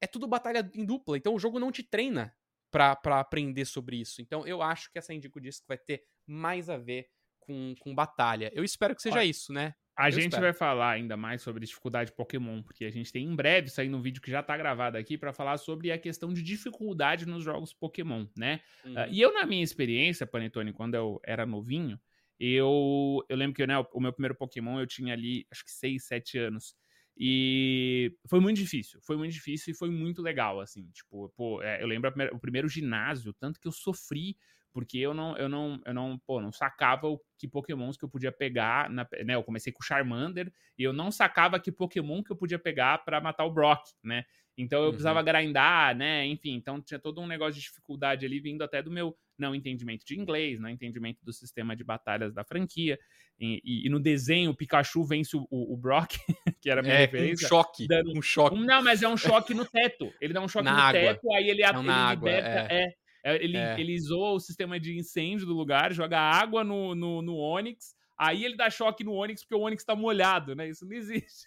é 0.00 0.06
tudo 0.06 0.26
batalha 0.26 0.68
em 0.74 0.84
dupla. 0.84 1.16
Então 1.16 1.34
o 1.34 1.38
jogo 1.38 1.58
não 1.58 1.70
te 1.70 1.82
treina 1.82 2.34
pra, 2.70 2.96
pra 2.96 3.20
aprender 3.20 3.66
sobre 3.66 4.00
isso. 4.00 4.22
Então 4.22 4.46
eu 4.46 4.62
acho 4.62 4.90
que 4.90 4.98
essa 4.98 5.12
Indico 5.12 5.40
Disc 5.40 5.64
vai 5.68 5.76
ter 5.76 6.04
mais 6.26 6.70
a 6.70 6.78
ver 6.78 7.10
com, 7.38 7.74
com 7.80 7.94
batalha. 7.94 8.50
Eu 8.54 8.64
espero 8.64 8.94
que 8.94 9.02
seja 9.02 9.16
Olha, 9.16 9.24
isso, 9.24 9.52
né? 9.52 9.74
A 10.00 10.08
eu 10.08 10.12
gente 10.12 10.24
espero. 10.24 10.42
vai 10.44 10.52
falar 10.54 10.92
ainda 10.92 11.16
mais 11.16 11.42
sobre 11.42 11.66
dificuldade 11.66 12.10
Pokémon, 12.12 12.62
porque 12.62 12.86
a 12.86 12.90
gente 12.90 13.12
tem 13.12 13.26
em 13.26 13.36
breve 13.36 13.68
saindo 13.68 13.96
um 13.98 14.00
vídeo 14.00 14.22
que 14.22 14.30
já 14.30 14.42
tá 14.42 14.56
gravado 14.56 14.96
aqui 14.96 15.18
para 15.18 15.30
falar 15.30 15.58
sobre 15.58 15.92
a 15.92 15.98
questão 15.98 16.32
de 16.32 16.42
dificuldade 16.42 17.26
nos 17.26 17.44
jogos 17.44 17.74
Pokémon, 17.74 18.26
né? 18.34 18.60
Uhum. 18.82 18.94
Uh, 18.94 19.08
e 19.10 19.20
eu, 19.20 19.34
na 19.34 19.44
minha 19.44 19.62
experiência, 19.62 20.26
Panetone, 20.26 20.72
quando 20.72 20.94
eu 20.94 21.20
era 21.22 21.44
novinho, 21.44 22.00
eu, 22.38 23.22
eu 23.28 23.36
lembro 23.36 23.54
que 23.54 23.66
né, 23.66 23.78
o 23.92 24.00
meu 24.00 24.12
primeiro 24.12 24.34
Pokémon 24.34 24.80
eu 24.80 24.86
tinha 24.86 25.12
ali, 25.12 25.46
acho 25.50 25.62
que 25.62 25.70
6, 25.70 26.02
7 26.04 26.38
anos. 26.38 26.74
E 27.16 28.16
foi 28.28 28.40
muito 28.40 28.56
difícil, 28.56 29.00
foi 29.02 29.16
muito 29.16 29.32
difícil 29.32 29.72
e 29.72 29.76
foi 29.76 29.90
muito 29.90 30.22
legal, 30.22 30.60
assim, 30.60 30.88
tipo, 30.90 31.28
pô, 31.36 31.62
é, 31.62 31.82
eu 31.82 31.86
lembro 31.86 32.10
primeira, 32.10 32.34
o 32.34 32.40
primeiro 32.40 32.68
ginásio, 32.68 33.34
tanto 33.34 33.60
que 33.60 33.68
eu 33.68 33.72
sofri 33.72 34.36
porque 34.72 34.98
eu 34.98 35.12
não, 35.12 35.36
eu 35.36 35.48
não, 35.48 35.80
eu 35.84 35.92
não, 35.92 36.18
pô, 36.26 36.40
não 36.40 36.52
sacava 36.52 37.08
o 37.08 37.20
que 37.36 37.48
pokémons 37.48 37.96
que 37.96 38.04
eu 38.04 38.08
podia 38.08 38.32
pegar, 38.32 38.88
na, 38.88 39.06
né, 39.24 39.34
eu 39.34 39.42
comecei 39.42 39.72
com 39.72 39.82
o 39.82 39.84
Charmander, 39.86 40.52
e 40.78 40.82
eu 40.82 40.92
não 40.92 41.10
sacava 41.10 41.58
que 41.58 41.72
pokémon 41.72 42.22
que 42.22 42.30
eu 42.30 42.36
podia 42.36 42.58
pegar 42.58 42.98
para 42.98 43.20
matar 43.20 43.44
o 43.44 43.52
Brock, 43.52 43.82
né, 44.02 44.24
então 44.56 44.78
eu 44.80 44.86
uhum. 44.86 44.90
precisava 44.90 45.22
grindar, 45.22 45.96
né, 45.96 46.24
enfim, 46.26 46.52
então 46.52 46.80
tinha 46.80 46.98
todo 47.00 47.20
um 47.20 47.26
negócio 47.26 47.54
de 47.54 47.60
dificuldade 47.60 48.24
ali 48.24 48.40
vindo 48.40 48.62
até 48.62 48.82
do 48.82 48.90
meu 48.90 49.16
não 49.36 49.54
entendimento 49.54 50.04
de 50.04 50.18
inglês, 50.18 50.60
não 50.60 50.68
entendimento 50.68 51.24
do 51.24 51.32
sistema 51.32 51.74
de 51.74 51.82
batalhas 51.82 52.34
da 52.34 52.44
franquia, 52.44 52.98
e, 53.40 53.86
e, 53.86 53.88
no 53.88 53.98
desenho 53.98 54.50
o 54.50 54.54
Pikachu 54.54 55.02
vence 55.02 55.36
o, 55.36 55.46
o, 55.50 55.76
Brock, 55.76 56.12
que 56.60 56.68
era 56.68 56.80
a 56.80 56.82
minha 56.82 56.94
é, 56.94 56.98
referência. 56.98 57.46
Um 57.46 57.48
choque, 57.48 57.86
dando, 57.86 58.16
um 58.16 58.20
choque. 58.20 58.56
Um, 58.56 58.60
não, 58.60 58.82
mas 58.82 59.02
é 59.02 59.08
um 59.08 59.16
choque 59.16 59.54
no 59.54 59.64
teto, 59.64 60.12
ele 60.20 60.34
dá 60.34 60.40
um 60.40 60.48
choque 60.48 60.66
na 60.66 60.72
no 60.72 60.78
água. 60.78 61.00
teto, 61.00 61.32
aí 61.32 61.48
ele, 61.48 61.62
não, 61.72 61.82
ele 61.82 62.10
liberta, 62.10 62.74
é. 62.74 62.84
é 62.84 62.94
é, 63.22 63.42
ele, 63.42 63.56
é. 63.56 63.78
ele 63.78 63.98
zoa 64.00 64.32
o 64.32 64.40
sistema 64.40 64.78
de 64.80 64.98
incêndio 64.98 65.46
do 65.46 65.54
lugar, 65.54 65.92
joga 65.92 66.18
água 66.18 66.64
no, 66.64 66.94
no, 66.94 67.22
no 67.22 67.36
Onix, 67.36 67.94
aí 68.18 68.44
ele 68.44 68.56
dá 68.56 68.70
choque 68.70 69.04
no 69.04 69.12
Onix 69.12 69.42
porque 69.42 69.54
o 69.54 69.60
Onix 69.60 69.84
tá 69.84 69.94
molhado, 69.94 70.54
né? 70.54 70.68
Isso 70.68 70.86
não 70.86 70.96
existe. 70.96 71.46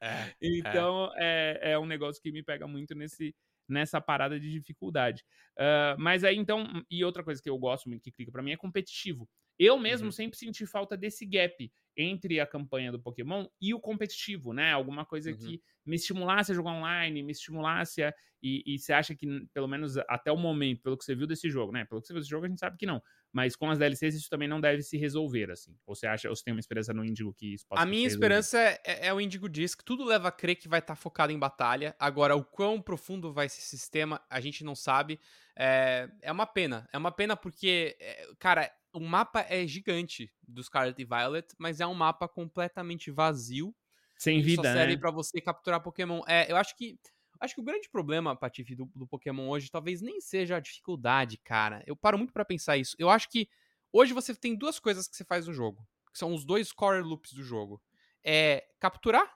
É, 0.00 0.34
então, 0.42 1.10
é. 1.16 1.60
é. 1.62 1.70
É, 1.72 1.78
um 1.78 1.86
negócio 1.86 2.20
que 2.22 2.32
me 2.32 2.42
pega 2.42 2.66
muito 2.66 2.94
nesse, 2.94 3.34
nessa 3.68 4.00
parada 4.00 4.38
de 4.38 4.50
dificuldade. 4.50 5.24
Uh, 5.56 5.98
mas 5.98 6.24
aí, 6.24 6.36
então, 6.36 6.66
e 6.90 7.04
outra 7.04 7.22
coisa 7.22 7.42
que 7.42 7.48
eu 7.48 7.58
gosto 7.58 7.88
muito 7.88 8.02
que 8.02 8.12
clica 8.12 8.32
para 8.32 8.42
mim 8.42 8.52
é 8.52 8.56
competitivo. 8.56 9.28
Eu 9.58 9.78
mesmo 9.78 10.06
uhum. 10.06 10.12
sempre 10.12 10.38
senti 10.38 10.66
falta 10.66 10.96
desse 10.96 11.24
gap 11.24 11.72
entre 11.96 12.38
a 12.40 12.46
campanha 12.46 12.92
do 12.92 13.00
Pokémon 13.00 13.46
e 13.60 13.72
o 13.72 13.80
competitivo, 13.80 14.52
né? 14.52 14.72
Alguma 14.72 15.06
coisa 15.06 15.30
uhum. 15.30 15.36
que 15.36 15.62
me 15.84 15.96
estimulasse 15.96 16.52
a 16.52 16.54
jogar 16.54 16.72
online, 16.72 17.22
me 17.22 17.32
estimulasse 17.32 18.02
a. 18.02 18.14
E, 18.42 18.62
e 18.66 18.78
você 18.78 18.92
acha 18.92 19.14
que, 19.14 19.26
pelo 19.52 19.66
menos 19.66 19.96
até 20.08 20.30
o 20.30 20.36
momento, 20.36 20.82
pelo 20.82 20.96
que 20.96 21.04
você 21.04 21.14
viu 21.14 21.26
desse 21.26 21.48
jogo, 21.48 21.72
né? 21.72 21.84
Pelo 21.86 22.00
que 22.00 22.06
você 22.06 22.12
viu 22.12 22.20
desse 22.20 22.30
jogo, 22.30 22.44
a 22.44 22.48
gente 22.48 22.60
sabe 22.60 22.76
que 22.76 22.86
não. 22.86 23.02
Mas 23.36 23.54
com 23.54 23.70
as 23.70 23.78
DLCs, 23.78 24.14
isso 24.14 24.30
também 24.30 24.48
não 24.48 24.62
deve 24.62 24.82
se 24.82 24.96
resolver, 24.96 25.50
assim. 25.50 25.76
Ou 25.84 25.94
você 25.94 26.06
acha, 26.06 26.30
ou 26.30 26.34
você 26.34 26.42
tem 26.42 26.54
uma 26.54 26.58
esperança 26.58 26.94
no 26.94 27.04
Indigo 27.04 27.34
que 27.34 27.52
isso 27.52 27.66
possa 27.66 27.82
A 27.82 27.84
minha 27.84 28.06
esperança 28.06 28.58
é, 28.58 28.80
é, 28.82 29.06
é, 29.08 29.12
o 29.12 29.20
Indigo 29.20 29.46
Disc. 29.46 29.82
Tudo 29.84 30.06
leva 30.06 30.28
a 30.28 30.32
crer 30.32 30.56
que 30.56 30.66
vai 30.66 30.78
estar 30.78 30.94
tá 30.94 30.96
focado 30.96 31.34
em 31.34 31.38
batalha. 31.38 31.94
Agora, 31.98 32.34
o 32.34 32.42
quão 32.42 32.80
profundo 32.80 33.34
vai 33.34 33.46
ser 33.50 33.58
esse 33.58 33.76
sistema, 33.76 34.22
a 34.30 34.40
gente 34.40 34.64
não 34.64 34.74
sabe. 34.74 35.20
É, 35.54 36.08
é 36.22 36.32
uma 36.32 36.46
pena. 36.46 36.88
É 36.90 36.96
uma 36.96 37.12
pena 37.12 37.36
porque, 37.36 37.94
é, 38.00 38.26
cara, 38.38 38.72
o 38.90 39.00
mapa 39.00 39.44
é 39.50 39.66
gigante 39.66 40.32
do 40.48 40.62
Scarlet 40.64 40.98
e 40.98 41.04
Violet, 41.04 41.54
mas 41.58 41.78
é 41.78 41.86
um 41.86 41.92
mapa 41.92 42.26
completamente 42.26 43.10
vazio. 43.10 43.76
Sem 44.16 44.40
vida, 44.40 44.62
só 44.62 44.72
serve 44.72 44.94
né? 44.94 44.98
para 44.98 45.10
você 45.10 45.42
capturar 45.42 45.82
Pokémon. 45.82 46.22
É, 46.26 46.50
eu 46.50 46.56
acho 46.56 46.74
que 46.74 46.98
acho 47.40 47.54
que 47.54 47.60
o 47.60 47.64
grande 47.64 47.88
problema, 47.88 48.36
Patife, 48.36 48.74
do, 48.74 48.90
do, 48.94 49.06
Pokémon 49.06 49.48
hoje 49.48 49.70
talvez 49.70 50.00
nem 50.00 50.20
seja 50.20 50.56
a 50.56 50.60
dificuldade, 50.60 51.38
cara. 51.38 51.82
Eu 51.86 51.96
paro 51.96 52.18
muito 52.18 52.32
para 52.32 52.44
pensar 52.44 52.76
isso. 52.76 52.96
Eu 52.98 53.10
acho 53.10 53.28
que 53.28 53.48
hoje 53.92 54.12
você 54.12 54.34
tem 54.34 54.56
duas 54.56 54.78
coisas 54.78 55.06
que 55.08 55.16
você 55.16 55.24
faz 55.24 55.46
no 55.46 55.52
jogo, 55.52 55.86
que 56.12 56.18
são 56.18 56.34
os 56.34 56.44
dois 56.44 56.72
core 56.72 57.02
loops 57.02 57.32
do 57.32 57.42
jogo. 57.42 57.82
É 58.24 58.66
capturar 58.78 59.32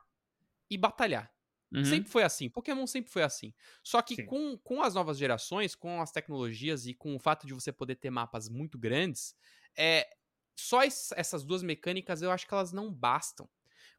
e 0.68 0.76
batalhar. 0.76 1.32
Uhum. 1.72 1.84
Sempre 1.84 2.10
foi 2.10 2.22
assim. 2.24 2.50
Pokémon 2.50 2.86
sempre 2.86 3.10
foi 3.10 3.22
assim. 3.22 3.54
Só 3.82 4.02
que 4.02 4.24
com, 4.24 4.58
com 4.58 4.82
as 4.82 4.94
novas 4.94 5.16
gerações, 5.16 5.74
com 5.74 6.00
as 6.02 6.10
tecnologias 6.10 6.86
e 6.86 6.94
com 6.94 7.14
o 7.14 7.18
fato 7.18 7.46
de 7.46 7.54
você 7.54 7.72
poder 7.72 7.94
ter 7.96 8.10
mapas 8.10 8.48
muito 8.48 8.76
grandes, 8.76 9.36
é, 9.76 10.08
só 10.56 10.82
essas 10.82 11.44
duas 11.44 11.62
mecânicas 11.62 12.22
eu 12.22 12.30
acho 12.30 12.46
que 12.46 12.54
elas 12.54 12.72
não 12.72 12.92
bastam. 12.92 13.48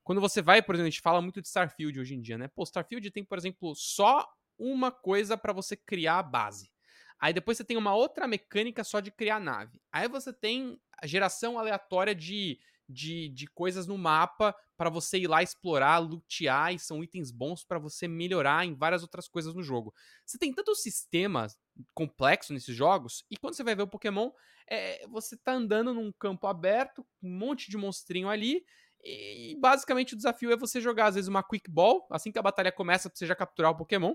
Quando 0.04 0.22
você 0.22 0.42
vai, 0.42 0.62
por 0.62 0.76
exemplo, 0.76 0.88
a 0.88 0.90
gente 0.90 1.02
fala 1.02 1.22
muito 1.22 1.42
de 1.42 1.48
Starfield 1.48 2.00
hoje 2.00 2.16
em 2.16 2.22
dia, 2.22 2.38
né? 2.38 2.48
Pô, 2.48 2.64
Starfield 2.64 3.10
tem, 3.12 3.24
por 3.24 3.38
exemplo, 3.38 3.74
só 3.76 4.28
uma 4.58 4.92
coisa 4.92 5.38
para 5.38 5.54
você 5.54 5.76
criar 5.76 6.20
a 6.20 6.24
base. 6.24 6.72
Aí 7.20 7.34
depois 7.34 7.58
você 7.58 7.64
tem 7.64 7.78
uma 7.78 7.94
outra 7.94 8.28
mecânica 8.28 8.84
só 8.84 9.00
de 9.00 9.12
criar 9.12 9.40
nave. 9.40 9.80
Aí 9.92 10.08
você 10.08 10.34
tem 10.34 10.80
a 11.02 11.06
geração 11.06 11.60
aleatória 11.60 12.16
de 12.16 12.60
de, 12.92 13.30
de 13.30 13.48
coisas 13.48 13.88
no 13.88 13.98
mapa 13.98 14.56
para 14.78 14.90
você 14.90 15.20
ir 15.20 15.28
lá 15.28 15.42
explorar, 15.42 16.00
lutear, 16.00 16.74
e 16.74 16.80
são 16.80 17.04
itens 17.04 17.32
bons 17.32 17.64
para 17.64 17.80
você 17.80 18.08
melhorar 18.08 18.66
em 18.66 18.76
várias 18.76 19.02
outras 19.02 19.28
coisas 19.28 19.54
no 19.54 19.64
jogo. 19.64 19.94
Você 20.26 20.38
tem 20.38 20.54
tanto 20.54 20.76
sistema 20.76 21.48
complexo 21.94 22.54
nesses 22.54 22.76
jogos, 22.76 23.24
e 23.30 23.38
quando 23.38 23.56
você 23.56 23.64
vai 23.64 23.76
ver 23.76 23.84
o 23.84 23.88
Pokémon, 23.88 24.32
é, 24.70 25.06
você 25.08 25.38
tá 25.38 25.54
andando 25.54 25.94
num 25.94 26.12
campo 26.12 26.48
aberto, 26.48 27.06
um 27.22 27.30
monte 27.30 27.70
de 27.70 27.78
monstrinho 27.78 28.30
ali, 28.30 28.64
e 29.04 29.58
basicamente 29.60 30.14
o 30.14 30.18
desafio 30.18 30.52
é 30.52 30.58
você 30.58 30.80
jogar, 30.80 31.08
às 31.08 31.16
vezes, 31.16 31.28
uma 31.28 31.44
Quick 31.44 31.70
Ball, 31.70 32.08
assim 32.12 32.32
que 32.32 32.40
a 32.40 32.42
batalha 32.42 32.72
começa, 32.72 33.10
pra 33.10 33.18
você 33.18 33.26
já 33.26 33.36
capturar 33.36 33.72
o 33.72 33.76
Pokémon. 33.76 34.14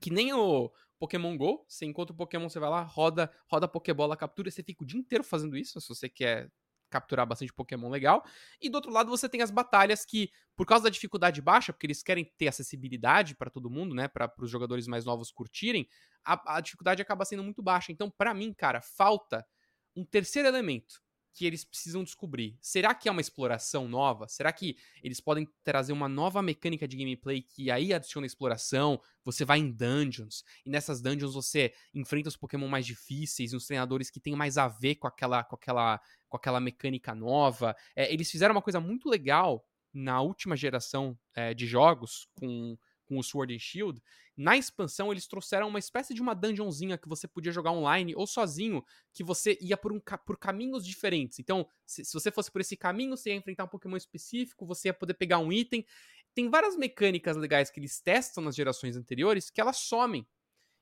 Que 0.00 0.10
nem 0.10 0.32
o 0.32 0.70
Pokémon 0.98 1.36
GO, 1.36 1.64
você 1.68 1.84
encontra 1.84 2.12
o 2.12 2.16
Pokémon, 2.16 2.48
você 2.48 2.58
vai 2.58 2.70
lá, 2.70 2.82
roda, 2.82 3.30
roda 3.50 3.66
a 3.66 3.68
Pokébola, 3.68 4.16
captura, 4.16 4.48
e 4.48 4.52
você 4.52 4.62
fica 4.62 4.82
o 4.82 4.86
dia 4.86 4.98
inteiro 4.98 5.22
fazendo 5.22 5.56
isso, 5.56 5.80
se 5.80 5.88
você 5.88 6.08
quer 6.08 6.50
capturar 6.88 7.26
bastante 7.26 7.52
Pokémon 7.52 7.88
legal. 7.88 8.24
E 8.60 8.68
do 8.68 8.76
outro 8.76 8.90
lado 8.90 9.10
você 9.10 9.28
tem 9.28 9.42
as 9.42 9.50
batalhas 9.50 10.04
que, 10.04 10.30
por 10.56 10.66
causa 10.66 10.84
da 10.84 10.90
dificuldade 10.90 11.42
baixa, 11.42 11.72
porque 11.72 11.86
eles 11.86 12.02
querem 12.02 12.24
ter 12.36 12.48
acessibilidade 12.48 13.34
para 13.34 13.50
todo 13.50 13.70
mundo, 13.70 13.94
né, 13.94 14.08
para 14.08 14.32
os 14.38 14.50
jogadores 14.50 14.86
mais 14.86 15.04
novos 15.04 15.30
curtirem, 15.30 15.88
a, 16.24 16.56
a 16.56 16.60
dificuldade 16.60 17.02
acaba 17.02 17.24
sendo 17.24 17.42
muito 17.42 17.62
baixa. 17.62 17.92
Então, 17.92 18.10
para 18.10 18.32
mim, 18.32 18.52
cara, 18.52 18.80
falta 18.80 19.46
um 19.94 20.04
terceiro 20.04 20.48
elemento 20.48 21.05
que 21.36 21.44
eles 21.44 21.64
precisam 21.64 22.02
descobrir. 22.02 22.56
Será 22.62 22.94
que 22.94 23.10
é 23.10 23.12
uma 23.12 23.20
exploração 23.20 23.86
nova? 23.86 24.26
Será 24.26 24.50
que 24.50 24.74
eles 25.02 25.20
podem 25.20 25.46
trazer 25.62 25.92
uma 25.92 26.08
nova 26.08 26.40
mecânica 26.40 26.88
de 26.88 26.96
gameplay 26.96 27.42
que 27.42 27.70
aí 27.70 27.92
adiciona 27.92 28.26
exploração? 28.26 28.98
Você 29.22 29.44
vai 29.44 29.58
em 29.58 29.70
dungeons, 29.70 30.42
e 30.64 30.70
nessas 30.70 31.02
dungeons 31.02 31.34
você 31.34 31.74
enfrenta 31.92 32.30
os 32.30 32.36
Pokémon 32.38 32.68
mais 32.68 32.86
difíceis, 32.86 33.52
os 33.52 33.66
treinadores 33.66 34.10
que 34.10 34.18
têm 34.18 34.34
mais 34.34 34.56
a 34.56 34.66
ver 34.66 34.94
com 34.94 35.06
aquela, 35.06 35.44
com 35.44 35.56
aquela, 35.56 36.00
com 36.26 36.38
aquela 36.38 36.58
mecânica 36.58 37.14
nova. 37.14 37.76
É, 37.94 38.10
eles 38.10 38.30
fizeram 38.30 38.54
uma 38.54 38.62
coisa 38.62 38.80
muito 38.80 39.06
legal 39.06 39.62
na 39.92 40.22
última 40.22 40.56
geração 40.56 41.18
é, 41.34 41.52
de 41.52 41.66
jogos 41.66 42.28
com 42.34 42.78
com 43.06 43.18
o 43.18 43.22
Sword 43.22 43.54
and 43.54 43.58
Shield, 43.58 44.02
na 44.36 44.56
expansão 44.56 45.10
eles 45.10 45.26
trouxeram 45.26 45.68
uma 45.68 45.78
espécie 45.78 46.12
de 46.12 46.20
uma 46.20 46.34
dungeonzinha 46.34 46.98
que 46.98 47.08
você 47.08 47.26
podia 47.26 47.52
jogar 47.52 47.72
online 47.72 48.14
ou 48.14 48.26
sozinho, 48.26 48.84
que 49.12 49.24
você 49.24 49.56
ia 49.60 49.76
por, 49.76 49.92
um, 49.92 50.00
por 50.24 50.36
caminhos 50.36 50.84
diferentes. 50.84 51.38
Então, 51.38 51.66
se, 51.86 52.04
se 52.04 52.12
você 52.12 52.30
fosse 52.30 52.50
por 52.50 52.60
esse 52.60 52.76
caminho, 52.76 53.16
você 53.16 53.30
ia 53.30 53.36
enfrentar 53.36 53.64
um 53.64 53.68
Pokémon 53.68 53.96
específico, 53.96 54.66
você 54.66 54.88
ia 54.88 54.94
poder 54.94 55.14
pegar 55.14 55.38
um 55.38 55.50
item. 55.52 55.86
Tem 56.34 56.50
várias 56.50 56.76
mecânicas 56.76 57.36
legais 57.36 57.70
que 57.70 57.80
eles 57.80 58.00
testam 58.00 58.44
nas 58.44 58.54
gerações 58.54 58.96
anteriores 58.96 59.48
que 59.48 59.60
elas 59.60 59.78
somem. 59.78 60.26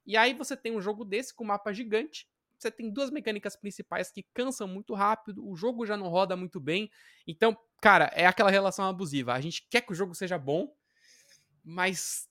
E 0.06 0.16
aí 0.16 0.34
você 0.34 0.56
tem 0.56 0.76
um 0.76 0.80
jogo 0.80 1.04
desse 1.04 1.32
com 1.32 1.44
mapa 1.44 1.72
gigante, 1.72 2.28
você 2.58 2.70
tem 2.70 2.90
duas 2.90 3.10
mecânicas 3.10 3.56
principais 3.56 4.10
que 4.10 4.24
cansam 4.34 4.66
muito 4.66 4.94
rápido, 4.94 5.46
o 5.46 5.56
jogo 5.56 5.84
já 5.86 5.96
não 5.96 6.08
roda 6.08 6.36
muito 6.36 6.60
bem. 6.60 6.90
Então, 7.26 7.56
cara, 7.80 8.10
é 8.14 8.26
aquela 8.26 8.50
relação 8.50 8.84
abusiva. 8.86 9.32
A 9.32 9.40
gente 9.40 9.66
quer 9.70 9.82
que 9.82 9.92
o 9.92 9.94
jogo 9.94 10.14
seja 10.14 10.38
bom, 10.38 10.74
mas 11.64 12.28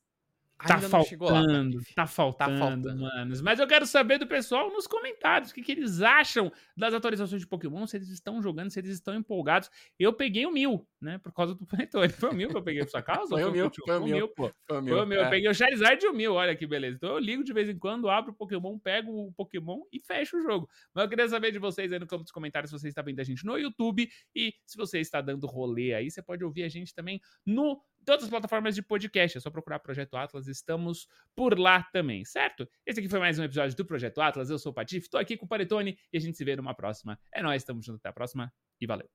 Tá 0.65 0.79
faltando, 0.79 1.25
lá, 1.25 1.83
tá 1.93 2.07
faltando, 2.07 2.37
tá 2.37 2.57
faltando, 2.57 3.01
manos. 3.01 3.41
Mas 3.41 3.59
eu 3.59 3.67
quero 3.67 3.85
saber 3.85 4.17
do 4.17 4.25
pessoal 4.25 4.71
nos 4.71 4.87
comentários 4.87 5.51
o 5.51 5.53
que, 5.53 5.61
que 5.61 5.73
eles 5.73 6.01
acham 6.01 6.51
das 6.75 6.93
atualizações 6.93 7.41
de 7.41 7.47
Pokémon, 7.47 7.85
se 7.85 7.97
eles 7.97 8.07
estão 8.07 8.41
jogando, 8.41 8.69
se 8.69 8.79
eles 8.79 8.91
estão 8.91 9.13
empolgados. 9.13 9.69
Eu 9.99 10.13
peguei 10.13 10.45
o 10.45 10.51
mil, 10.51 10.87
né? 11.01 11.17
Por 11.17 11.33
causa 11.33 11.53
do 11.53 11.65
Panetone. 11.67 12.09
Foi 12.09 12.29
o 12.29 12.33
mil 12.33 12.49
que 12.49 12.55
eu 12.55 12.63
peguei 12.63 12.81
por 12.83 12.91
sua 12.91 13.01
causa? 13.01 13.29
Foi, 13.29 13.43
o 13.43 13.51
mil, 13.51 13.69
foi 13.85 13.99
o 13.99 14.05
mil, 14.05 14.27
pô. 14.29 14.51
Foi 14.65 14.77
o 14.77 14.81
mil. 14.81 14.95
Foi 14.95 15.03
o 15.03 15.07
mil. 15.07 15.19
É. 15.19 15.25
Eu 15.25 15.29
peguei 15.29 15.49
o 15.49 15.53
Charizard 15.53 16.05
e 16.05 16.07
o 16.07 16.13
mil, 16.13 16.33
olha 16.33 16.55
que 16.55 16.65
beleza. 16.65 16.95
Então 16.95 17.09
eu 17.09 17.19
ligo 17.19 17.43
de 17.43 17.51
vez 17.51 17.67
em 17.67 17.77
quando, 17.77 18.09
abro 18.09 18.31
o 18.31 18.35
Pokémon, 18.35 18.79
pego 18.79 19.11
o 19.11 19.33
Pokémon 19.33 19.81
e 19.91 19.99
fecho 19.99 20.37
o 20.37 20.41
jogo. 20.41 20.69
Mas 20.93 21.03
eu 21.03 21.09
queria 21.09 21.27
saber 21.27 21.51
de 21.51 21.59
vocês 21.59 21.91
aí 21.91 21.99
no 21.99 22.07
campo 22.07 22.23
dos 22.23 22.31
comentários 22.31 22.69
se 22.69 22.79
você 22.79 22.87
está 22.87 23.01
vendo 23.01 23.19
a 23.19 23.23
gente 23.23 23.45
no 23.45 23.57
YouTube 23.57 24.09
e 24.33 24.53
se 24.65 24.77
você 24.77 24.99
está 24.99 25.19
dando 25.19 25.45
rolê 25.45 25.93
aí, 25.93 26.09
você 26.09 26.21
pode 26.21 26.43
ouvir 26.43 26.63
a 26.63 26.69
gente 26.69 26.93
também 26.93 27.19
no 27.45 27.81
todas 28.03 28.25
as 28.25 28.29
plataformas 28.29 28.75
de 28.75 28.81
podcast. 28.81 29.37
É 29.37 29.41
só 29.41 29.49
procurar 29.49 29.79
Projeto 29.79 30.15
Atlas, 30.15 30.47
estamos 30.47 31.07
por 31.35 31.57
lá 31.57 31.83
também, 31.91 32.23
certo? 32.25 32.67
Esse 32.85 32.99
aqui 32.99 33.09
foi 33.09 33.19
mais 33.19 33.39
um 33.39 33.43
episódio 33.43 33.75
do 33.75 33.85
Projeto 33.85 34.21
Atlas. 34.21 34.49
Eu 34.49 34.59
sou 34.59 34.71
o 34.71 34.75
Patife, 34.75 35.09
tô 35.09 35.17
aqui 35.17 35.37
com 35.37 35.45
o 35.45 35.49
Paretone 35.49 35.97
e 36.11 36.17
a 36.17 36.19
gente 36.19 36.37
se 36.37 36.43
vê 36.43 36.55
numa 36.55 36.73
próxima. 36.73 37.19
É 37.33 37.41
nóis, 37.41 37.61
estamos 37.61 37.85
juntos 37.85 37.99
até 37.99 38.09
a 38.09 38.13
próxima 38.13 38.51
e 38.79 38.85
valeu. 38.85 39.13